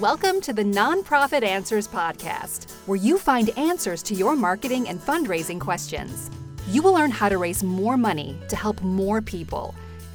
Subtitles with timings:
[0.00, 5.60] Welcome to the Nonprofit Answers Podcast, where you find answers to your marketing and fundraising
[5.60, 6.32] questions.
[6.66, 9.72] You will learn how to raise more money to help more people.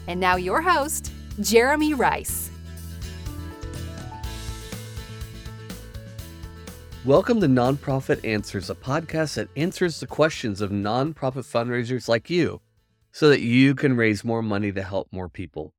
[0.08, 2.52] And now, your host, Jeremy Reis.
[7.06, 12.60] Welcome to Nonprofit Answers, a podcast that answers the questions of nonprofit fundraisers like you
[13.14, 15.74] so that you can raise more money to help more people.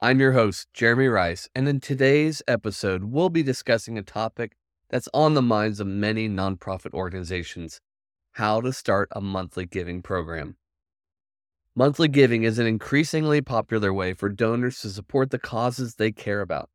[0.00, 4.52] I'm your host, Jeremy Reis, and in today's episode, we'll be discussing a topic
[4.90, 7.80] that's on the minds of many nonprofit organizations
[8.34, 10.54] how to start a monthly giving program.
[11.74, 16.42] Monthly giving is an increasingly popular way for donors to support the causes they care
[16.42, 16.70] about.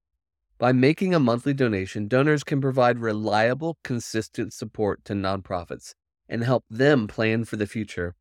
[0.58, 5.94] By making a monthly donation, donors can provide reliable, consistent support to nonprofits
[6.28, 8.16] and help them plan for the future.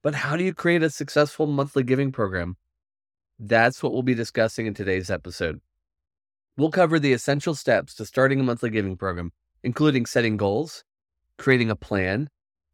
[0.00, 2.56] But how do you create a successful monthly giving program?
[3.38, 5.60] That's what we'll be discussing in today's episode.
[6.56, 9.32] We'll cover the essential steps to starting a monthly giving program,
[9.62, 10.84] including setting goals,
[11.36, 12.28] creating a plan,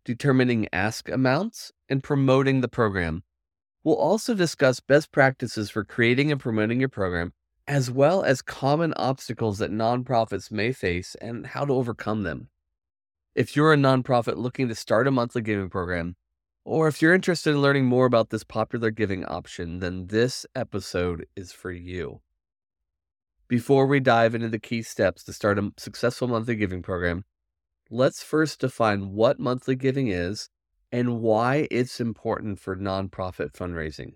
[0.05, 3.23] determining ask amounts, and promoting the program.
[3.83, 7.33] We'll also discuss best practices for creating and promoting your program,
[7.67, 12.49] as well as common obstacles that nonprofits may face and how to overcome them.
[13.35, 16.17] If you're a nonprofit looking to start a monthly giving program,
[16.65, 21.27] or if you're interested in learning more about this popular giving option, then this episode
[21.37, 22.21] is for you.
[23.49, 27.25] Before we dive into the key steps to start a successful monthly giving program,
[27.91, 30.49] let's first define what monthly giving is
[30.93, 34.15] and why it's important for nonprofit fundraising.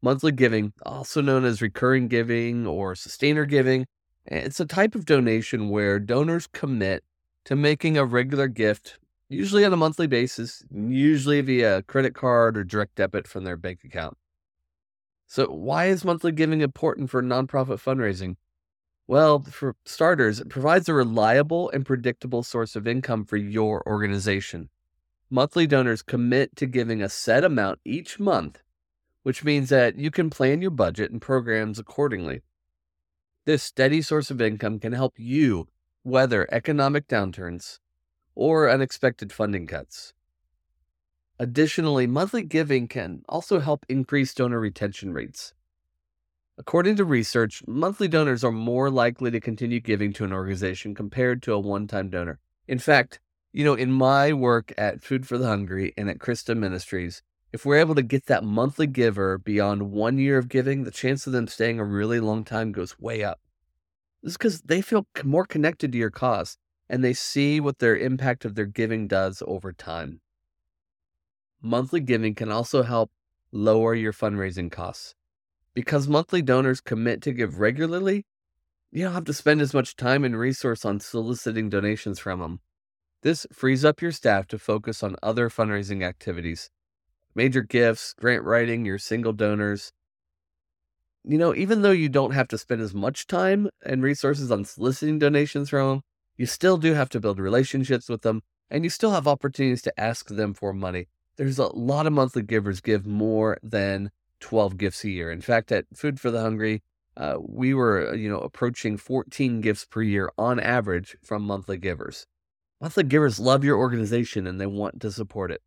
[0.00, 3.82] Monthly giving, also known as recurring giving or sustainer giving,
[4.30, 7.02] eh, it's a type of donation where donors commit
[7.44, 8.98] to making a regular gift
[9.28, 13.80] usually on a monthly basis, usually via credit card or direct debit from their bank
[13.84, 14.16] account.
[15.26, 18.36] So, why is monthly giving important for nonprofit fundraising?
[19.06, 24.70] Well, for starters, it provides a reliable and predictable source of income for your organization.
[25.30, 28.62] Monthly donors commit to giving a set amount each month,
[29.22, 32.40] which means that you can plan your budget and programs accordingly.
[33.44, 35.68] This steady source of income can help you
[36.04, 37.78] weather economic downturns
[38.38, 40.14] or unexpected funding cuts.
[41.40, 45.54] Additionally, monthly giving can also help increase donor retention rates.
[46.56, 51.42] According to research, monthly donors are more likely to continue giving to an organization compared
[51.42, 52.38] to a one time donor.
[52.68, 53.18] In fact,
[53.52, 57.22] you know, in my work at Food for the Hungry and at CRISTA Ministries,
[57.52, 61.26] if we're able to get that monthly giver beyond one year of giving, the chance
[61.26, 63.40] of them staying a really long time goes way up.
[64.22, 66.56] This is because they feel more connected to your cause
[66.88, 70.20] and they see what their impact of their giving does over time.
[71.60, 73.10] Monthly giving can also help
[73.52, 75.14] lower your fundraising costs.
[75.74, 78.26] Because monthly donors commit to give regularly,
[78.90, 82.60] you don't have to spend as much time and resource on soliciting donations from them.
[83.22, 86.70] This frees up your staff to focus on other fundraising activities,
[87.34, 89.92] major gifts, grant writing, your single donors.
[91.24, 94.64] You know, even though you don't have to spend as much time and resources on
[94.64, 96.02] soliciting donations from them,
[96.38, 100.00] you still do have to build relationships with them and you still have opportunities to
[100.00, 101.08] ask them for money.
[101.36, 104.10] There's a lot of monthly givers give more than
[104.40, 105.30] 12 gifts a year.
[105.30, 106.82] In fact, at Food for the Hungry,
[107.16, 111.76] uh, we were, uh, you know, approaching 14 gifts per year on average from monthly
[111.76, 112.26] givers.
[112.80, 115.60] Monthly givers love your organization and they want to support it.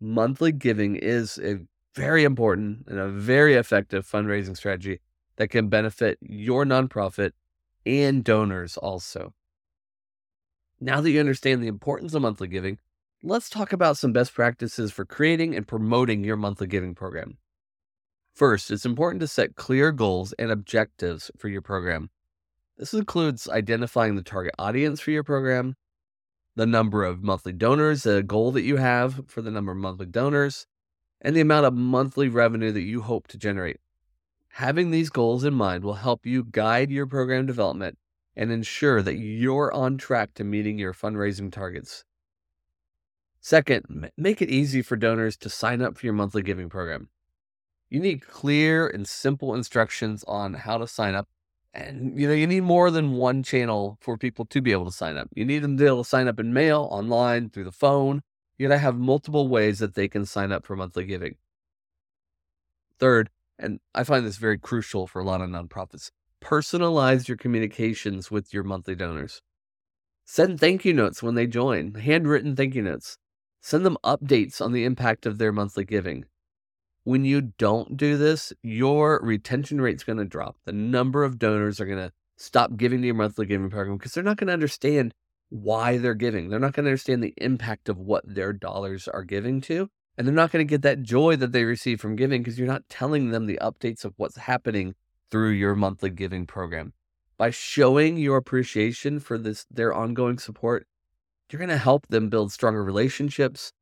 [0.00, 1.58] Monthly giving is a
[1.94, 5.00] very important and a very effective fundraising strategy
[5.36, 7.32] that can benefit your nonprofit
[7.84, 9.32] and donors also.
[10.80, 12.78] Now that you understand the importance of monthly giving,
[13.22, 17.38] let's talk about some best practices for creating and promoting your monthly giving program.
[18.34, 22.10] First, it's important to set clear goals and objectives for your program.
[22.76, 25.76] This includes identifying the target audience for your program,
[26.56, 30.04] the number of monthly donors, a goal that you have for the number of monthly
[30.04, 30.66] donors,
[31.22, 33.80] and the amount of monthly revenue that you hope to generate.
[34.50, 37.96] Having these goals in mind will help you guide your program development
[38.36, 42.04] and ensure that you're on track to meeting your fundraising targets.
[43.40, 47.08] Second, make it easy for donors to sign up for your monthly giving program.
[47.88, 51.28] You need clear and simple instructions on how to sign up.
[51.72, 54.92] And you know, you need more than one channel for people to be able to
[54.92, 55.28] sign up.
[55.34, 58.22] You need them to be able to sign up in mail, online, through the phone.
[58.58, 61.36] You gotta have multiple ways that they can sign up for monthly giving.
[62.98, 66.10] Third, and I find this very crucial for a lot of nonprofits,
[66.46, 69.42] personalize your communications with your monthly donors.
[70.24, 73.18] Send thank you notes when they join, handwritten thank you notes.
[73.60, 76.24] Send them updates on the impact of their monthly giving.
[77.02, 80.56] when you don't do this, your retention rate's going to drop.
[80.64, 84.12] The number of donors are going to stop giving to your monthly giving program because
[84.12, 85.14] they're not going to understand
[85.48, 86.48] why they're giving.
[86.48, 89.88] They're not going to understand the impact of what their dollars are giving to.
[90.18, 92.66] And they're not going to get that joy that they receive from giving because you're
[92.66, 94.94] not telling them the updates of what's happening
[95.30, 96.92] through your monthly giving program.
[97.38, 100.86] By showing your appreciation for this their ongoing support,
[101.50, 103.72] you're going to help them build stronger relationships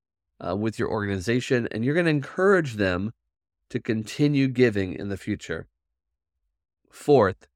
[0.45, 3.13] uh, with your organization and you're going to encourage them
[3.71, 5.67] to continue giving in the future.
[6.91, 7.49] Fourth,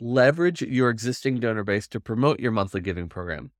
[0.00, 3.50] leverage your existing donor base to promote your monthly giving program.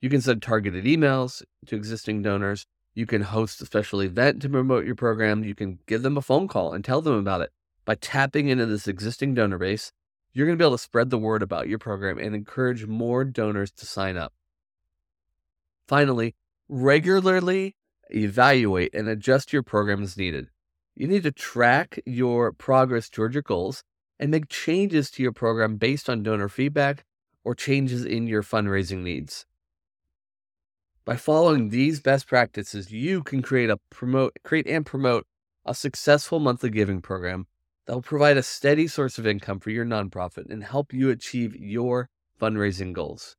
[0.00, 2.66] You can send targeted emails to existing donors.
[2.94, 5.44] You can host a special event to promote your program.
[5.44, 7.50] You can give them a phone call and tell them about it.
[7.86, 9.92] By tapping into this existing donor base,
[10.32, 13.24] you're going to be able to spread the word about your program and encourage more
[13.24, 14.34] donors to sign up.
[15.86, 16.34] Finally,
[16.68, 17.76] regularly
[18.10, 20.48] evaluate and adjust your program as needed.
[20.96, 23.84] You need to track your progress toward your goals
[24.18, 27.04] and make changes to your program based on donor feedback
[27.44, 29.46] or changes in your fundraising needs.
[31.04, 35.24] By following these best practices, you can create a promote create and promote
[35.64, 37.46] a successful monthly giving program
[37.86, 41.56] that will provide a steady source of income for your nonprofit and help you achieve
[41.56, 42.08] your
[42.40, 43.36] fundraising goals.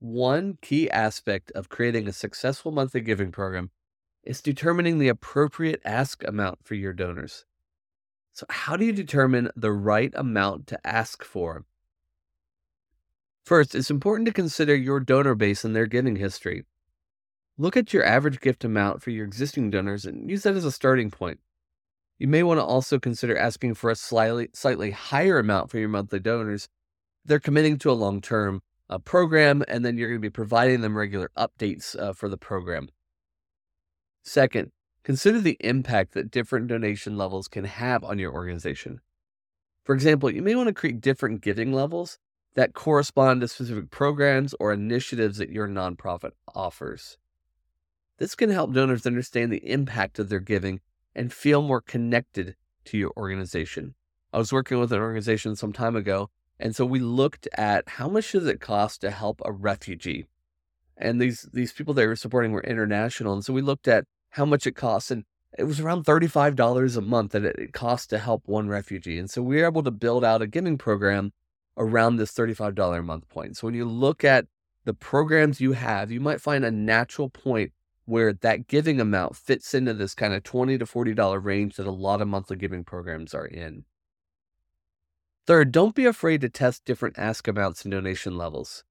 [0.00, 3.70] One key aspect of creating a successful monthly giving program
[4.24, 7.44] is determining the appropriate ask amount for your donors.
[8.32, 11.64] So, how do you determine the right amount to ask for?
[13.44, 16.64] First, it's important to consider your donor base and their giving history.
[17.58, 20.72] Look at your average gift amount for your existing donors and use that as a
[20.72, 21.40] starting point.
[22.20, 25.88] You may want to also consider asking for a slightly, slightly higher amount for your
[25.88, 26.68] monthly donors.
[27.24, 30.82] They're committing to a long term uh, program, and then you're going to be providing
[30.82, 32.90] them regular updates uh, for the program.
[34.22, 34.70] Second,
[35.02, 39.00] consider the impact that different donation levels can have on your organization.
[39.82, 42.18] For example, you may want to create different giving levels
[42.54, 47.16] that correspond to specific programs or initiatives that your nonprofit offers.
[48.18, 50.80] This can help donors understand the impact of their giving
[51.14, 53.94] and feel more connected to your organization.
[54.32, 56.30] I was working with an organization some time ago
[56.60, 60.26] and so we looked at how much does it cost to help a refugee?
[60.96, 63.32] And these these people they were supporting were international.
[63.32, 65.10] And so we looked at how much it costs.
[65.10, 65.24] And
[65.58, 69.18] it was around $35 a month that it costs to help one refugee.
[69.18, 71.32] And so we were able to build out a giving program
[71.78, 73.56] around this $35 a month point.
[73.56, 74.46] So when you look at
[74.84, 77.72] the programs you have, you might find a natural point
[78.10, 81.92] where that giving amount fits into this kind of 20 to $40 range that a
[81.92, 83.84] lot of monthly giving programs are in.
[85.46, 88.82] Third, don't be afraid to test different ask amounts and donation levels.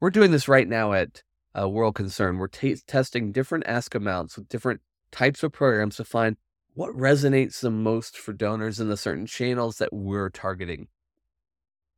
[0.00, 1.22] We're doing this right now at
[1.58, 2.38] uh, World Concern.
[2.38, 4.80] We're t- testing different ask amounts with different
[5.12, 6.36] types of programs to find
[6.74, 10.88] what resonates the most for donors in the certain channels that we're targeting.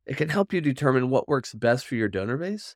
[0.05, 2.75] It can help you determine what works best for your donor base,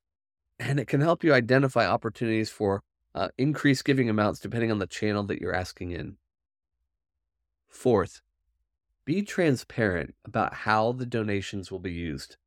[0.60, 2.82] and it can help you identify opportunities for
[3.16, 6.18] uh, increased giving amounts depending on the channel that you're asking in.
[7.70, 8.22] Fourth,
[9.06, 12.38] be transparent about how the donations will be used.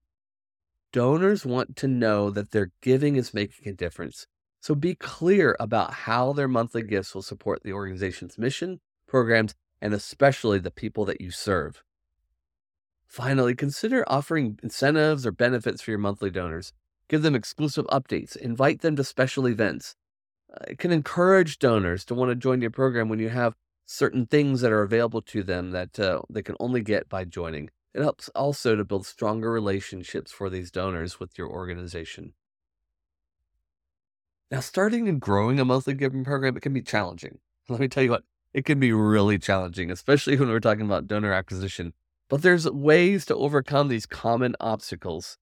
[0.92, 4.26] Donors want to know that their giving is making a difference.
[4.60, 9.94] So be clear about how their monthly gifts will support the organization's mission, programs, and
[9.94, 11.82] especially the people that you serve.
[13.06, 16.72] Finally, consider offering incentives or benefits for your monthly donors.
[17.08, 19.94] Give them exclusive updates, invite them to special events.
[20.52, 23.54] Uh, it can encourage donors to want to join your program when you have
[23.86, 27.70] certain things that are available to them that uh, they can only get by joining.
[27.94, 32.34] It helps also to build stronger relationships for these donors with your organization.
[34.50, 37.38] Now, starting and growing a monthly giving program, it can be challenging.
[37.68, 38.24] Let me tell you what,
[38.54, 41.92] it can be really challenging, especially when we're talking about donor acquisition.
[42.28, 45.38] But there's ways to overcome these common obstacles.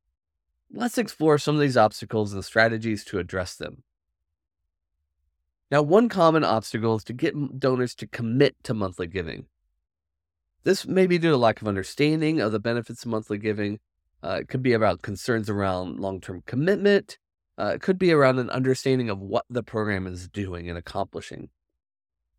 [0.72, 3.84] Let's explore some of these obstacles and strategies to address them.
[5.70, 9.46] Now, one common obstacle is to get donors to commit to monthly giving.
[10.62, 13.80] This may be due to lack of understanding of the benefits of monthly giving.
[14.22, 17.18] Uh, it could be about concerns around long term commitment.
[17.58, 21.48] Uh, it could be around an understanding of what the program is doing and accomplishing.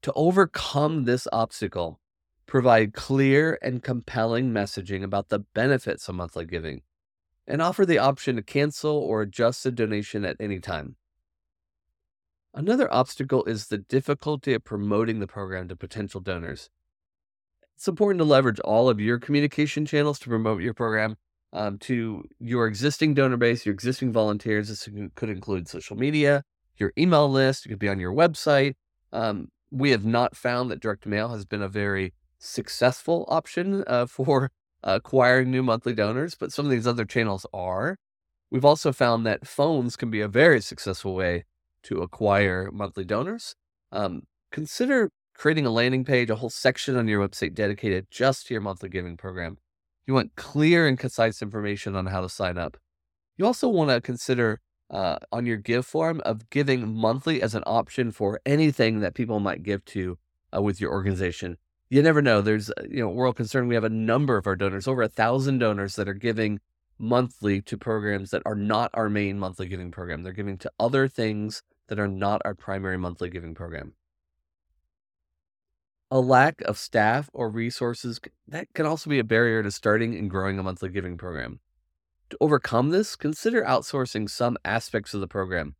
[0.03, 1.99] To overcome this obstacle,
[2.45, 6.81] provide clear and compelling messaging about the benefits of monthly giving,
[7.45, 10.95] and offer the option to cancel or adjust the donation at any time.
[12.53, 16.69] Another obstacle is the difficulty of promoting the program to potential donors.
[17.75, 21.17] It's important to leverage all of your communication channels to promote your program
[21.53, 24.69] um, to your existing donor base, your existing volunteers.
[24.69, 26.43] This could include social media,
[26.77, 28.73] your email list, it could be on your website.
[29.13, 34.05] Um, we have not found that direct mail has been a very successful option uh,
[34.07, 34.51] for
[34.83, 37.97] acquiring new monthly donors, but some of these other channels are.
[38.49, 41.43] We've also found that phones can be a very successful way
[41.87, 43.55] to acquire monthly donors.
[43.91, 48.53] Um, consider creating a landing page, a whole section on your website dedicated just to
[48.53, 49.57] your monthly giving program.
[50.05, 52.77] You want clear and concise information on how to sign up.
[53.37, 57.63] You also want to consider uh, on your give form of giving monthly as an
[57.65, 60.17] option for anything that people might give to
[60.55, 61.57] uh, with your organization.
[61.89, 62.41] You never know.
[62.41, 65.09] There's, uh, you know, World Concern, we have a number of our donors, over a
[65.09, 66.59] thousand donors that are giving
[66.99, 70.23] monthly to programs that are not our main monthly giving program.
[70.23, 73.93] They're giving to other things that are not our primary monthly giving program.
[76.09, 80.29] A lack of staff or resources that can also be a barrier to starting and
[80.29, 81.59] growing a monthly giving program.
[82.29, 85.75] To overcome this, consider outsourcing some aspects of the program,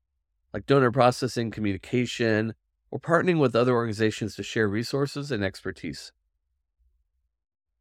[0.53, 2.53] like donor processing, communication,
[2.91, 6.11] or partnering with other organizations to share resources and expertise.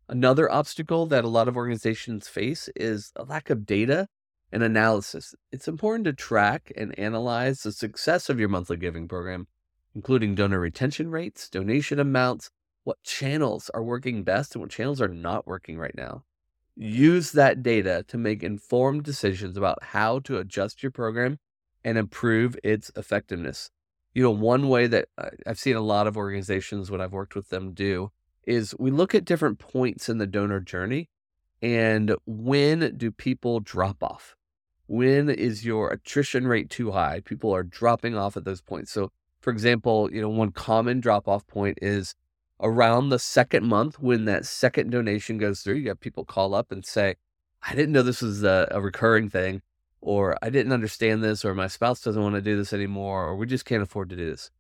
[0.09, 4.09] Another obstacle that a lot of organizations face is a lack of data
[4.53, 5.35] and analysis.
[5.53, 9.47] It's important to track and analyze the success of your monthly giving program,
[9.95, 12.51] including donor retention rates, donation amounts,
[12.85, 16.23] what channels are working best and what channels are not working right now
[16.77, 21.39] use that data to make informed decisions about how to adjust your program
[21.83, 23.71] and improve its effectiveness.
[24.13, 25.09] You know, one way that
[25.47, 28.11] I've seen a lot of organizations when I've worked with them do
[28.47, 31.09] is we look at different points in the donor journey
[31.63, 34.36] and when do people drop off?
[34.87, 37.21] When is your attrition rate too high?
[37.21, 38.93] People are dropping off at those points.
[38.93, 42.15] So, for example, you know, one common drop off point is
[42.61, 46.71] around the second month when that second donation goes through, you have people call up
[46.71, 47.17] and say,
[47.69, 49.63] I didn't know this was a, a, recurring thing,
[50.01, 53.37] or I didn't understand this, or my spouse doesn't want to do this anymore, or
[53.37, 54.51] we just can't afford to do this.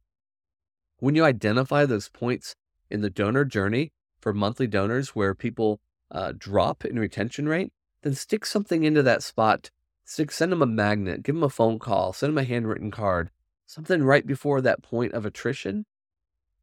[0.99, 2.56] When you identify those points
[2.90, 5.80] in the donor journey for monthly donors where people
[6.11, 9.71] uh, drop in retention rate, then stick something into that spot.
[10.06, 13.30] Send them a magnet, give them a phone call, send them a handwritten card,
[13.66, 15.84] something right before that point of attrition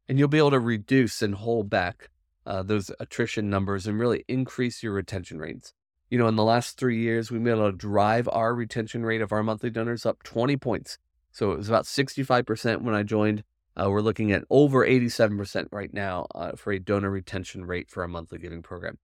[0.08, 2.10] and you'll be able to reduce and hold back
[2.46, 5.72] uh, those attrition numbers and really increase your retention rates.
[6.10, 9.22] You know, in the last three years, we've been able to drive our retention rate
[9.22, 10.98] of our monthly donors up 20 points.
[11.32, 13.42] So it was about 65% when I joined.
[13.76, 18.02] Uh, we're looking at over 87% right now uh, for a donor retention rate for
[18.02, 18.98] our monthly giving program.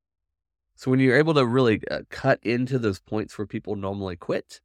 [0.80, 4.62] So when you're able to really uh, cut into those points where people normally quit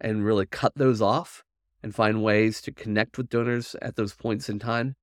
[0.00, 1.42] and really cut those off
[1.82, 4.94] and find ways to connect with donors at those points in time,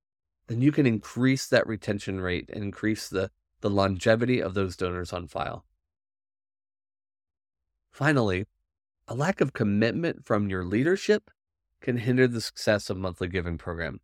[0.46, 3.30] then you can increase that retention rate and increase the,
[3.60, 5.66] the longevity of those donors on file.
[7.90, 8.46] Finally,
[9.06, 11.30] a lack of commitment from your leadership
[11.82, 14.00] can hinder the success of monthly giving program.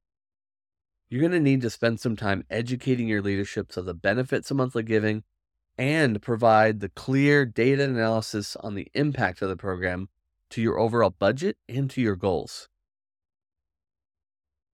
[1.09, 4.59] You're going to need to spend some time educating your leadership of the benefits of
[4.59, 5.25] monthly giving
[5.80, 10.10] and provide the clear data analysis on the impact of the program
[10.50, 12.68] to your overall budget and to your goals.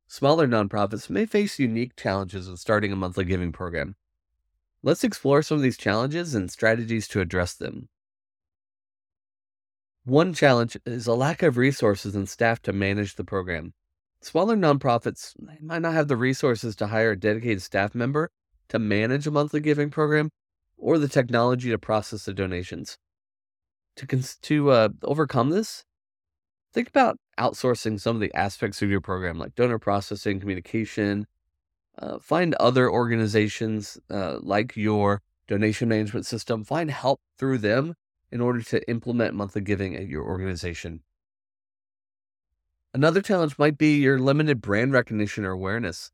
[0.08, 3.94] Smaller nonprofits may face unique challenges with starting a monthly giving program.
[4.82, 7.88] Let's explore some of these challenges and strategies to address them.
[10.04, 13.74] One challenge is a lack of resources and staff to manage the program.
[14.22, 18.28] Smaller nonprofits might not have the resources to hire a dedicated staff member
[18.70, 20.30] to manage a monthly giving program
[20.76, 22.98] or the technology to process the donations.
[23.96, 25.84] To, cons- to uh, overcome this,
[26.72, 31.26] think about outsourcing some of the aspects of your program, like donor processing, communication.
[31.98, 36.62] Uh, find other organizations uh, like your donation management system.
[36.62, 37.94] Find help through them
[38.30, 41.00] in order to implement monthly giving at your organization.
[42.92, 46.10] Another challenge might be your limited brand recognition or awareness.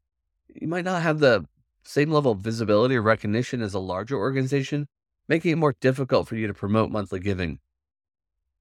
[0.55, 1.47] You might not have the
[1.85, 4.89] same level of visibility or recognition as a larger organization,
[5.29, 7.59] making it more difficult for you to promote monthly giving.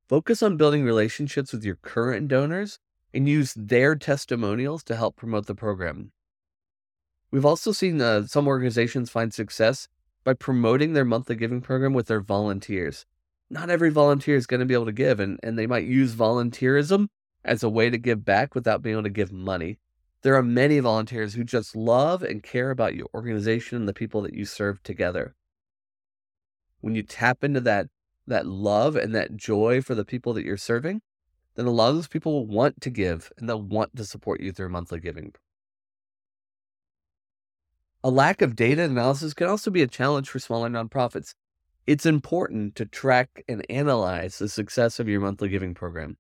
[0.08, 2.80] Focus on building relationships with your current donors
[3.14, 6.12] and use their testimonials to help promote the program.
[7.32, 9.88] We've also seen uh, some organizations find success
[10.24, 13.06] by promoting their monthly giving program with their volunteers.
[13.50, 16.14] Not every volunteer is going to be able to give, and, and they might use
[16.14, 17.08] volunteerism
[17.44, 19.80] as a way to give back without being able to give money.
[20.24, 24.22] There are many volunteers who just love and care about your organization and the people
[24.22, 25.36] that you serve together.
[26.80, 27.88] When you tap into that
[28.28, 31.02] that love and that joy for the people that you're serving,
[31.56, 34.42] then a lot of those people will want to give and they'll want to support
[34.42, 35.34] you through monthly giving.
[38.04, 41.34] A lack of data analysis can also be a challenge for smaller nonprofits.
[41.88, 46.18] It's important to track and analyze the success of your monthly giving program,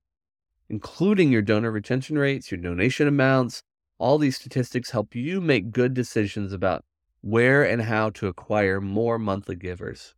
[0.69, 3.63] including your donor retention rates, your donation amounts,
[4.01, 6.83] All these statistics help you make good decisions about
[7.21, 10.15] where and how to acquire more monthly givers.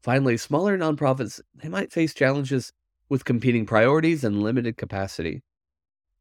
[0.00, 2.72] Finally, smaller nonprofits, they might face challenges
[3.08, 5.42] with competing priorities and limited capacity.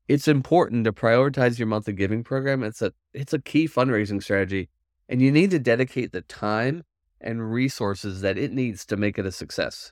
[0.07, 2.63] It's important to prioritize your monthly giving program.
[2.63, 4.69] It's a it's a key fundraising strategy
[5.07, 6.85] and you need to dedicate the time
[7.21, 9.91] and resources that it needs to make it a success.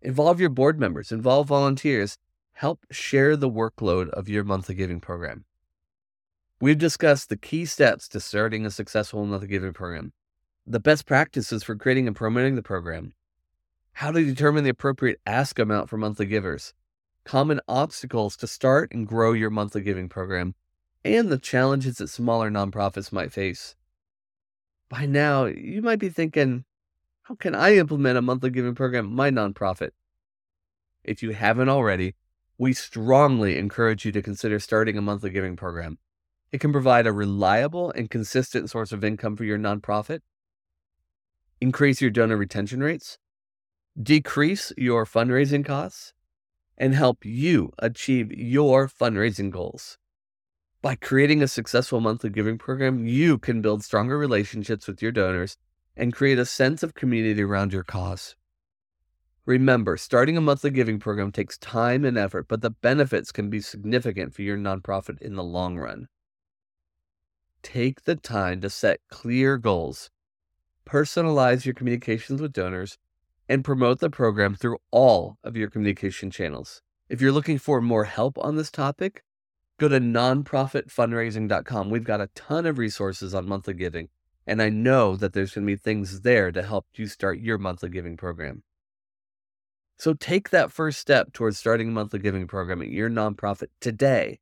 [0.00, 2.18] Involve your board members, involve volunteers,
[2.52, 5.44] help share the workload of your monthly giving program.
[6.60, 10.12] We've discussed the key steps to starting a successful monthly giving program,
[10.66, 13.14] the best practices for creating and promoting the program,
[13.94, 16.72] how to determine the appropriate ask amount for monthly givers,
[17.24, 20.54] common obstacles to start and grow your monthly giving program,
[21.04, 23.74] and the challenges that smaller nonprofits might face.
[24.88, 26.64] By now, you might be thinking,
[27.22, 29.90] how can I implement a monthly giving program in my nonprofit?
[31.02, 32.14] If you haven't already,
[32.62, 35.98] we strongly encourage you to consider starting a monthly giving program.
[36.52, 40.20] It can provide a reliable and consistent source of income for your nonprofit,
[41.60, 43.18] increase your donor retention rates,
[44.00, 46.12] decrease your fundraising costs,
[46.78, 49.98] and help you achieve your fundraising goals.
[50.82, 55.56] By creating a successful monthly giving program, you can build stronger relationships with your donors
[55.96, 58.36] and create a sense of community around your cause.
[59.44, 63.60] Remember, starting a monthly giving program takes time and effort, but the benefits can be
[63.60, 66.08] significant for your nonprofit in the long run.
[67.62, 70.10] Take the time to set clear goals,
[70.86, 72.98] personalize your communications with donors,
[73.48, 76.82] and promote the program through all of your communication channels.
[77.08, 79.22] If you're looking for more help on this topic,
[79.82, 81.90] Go to nonprofitfundraising.com.
[81.90, 84.10] We've got a ton of resources on monthly giving,
[84.46, 87.58] and I know that there's going to be things there to help you start your
[87.58, 88.62] monthly giving program.
[90.02, 94.40] So take that first step towards starting a monthly giving program at your nonprofit today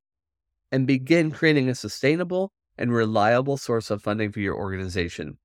[0.73, 5.37] and begin creating a sustainable and reliable source of funding for your organization.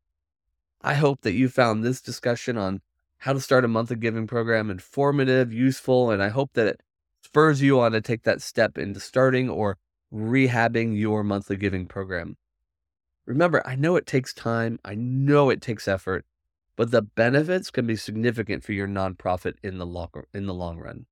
[0.81, 2.79] I hope that you found this discussion on
[3.17, 6.81] how to start a monthly giving program informative, useful, and I hope that it
[7.21, 9.77] spurs you on to take that step into starting or
[10.13, 12.37] rehabbing your monthly giving program.
[13.25, 16.25] Remember, I know it takes time, I know it takes effort,
[16.75, 20.77] but the benefits can be significant for your nonprofit in the long, in the long
[20.77, 21.05] run.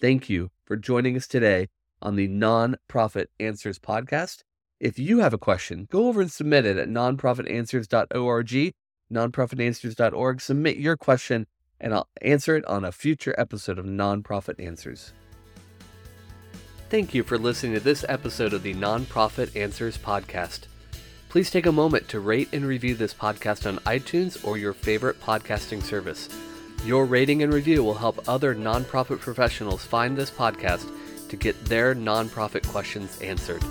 [0.00, 1.68] Thank you for joining us today
[2.00, 4.42] on the Nonprofit Answers podcast.
[4.78, 8.72] If you have a question, go over and submit it at nonprofitanswers.org,
[9.12, 10.40] nonprofitanswers.org.
[10.40, 11.46] Submit your question
[11.80, 15.12] and I'll answer it on a future episode of Nonprofit Answers.
[16.90, 20.66] Thank you for listening to this episode of the Nonprofit Answers podcast.
[21.30, 25.20] Please take a moment to rate and review this podcast on iTunes or your favorite
[25.20, 26.28] podcasting service.
[26.84, 30.90] Your rating and review will help other nonprofit professionals find this podcast
[31.28, 33.62] to get their nonprofit questions answered.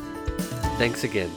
[0.77, 1.29] Thanks again.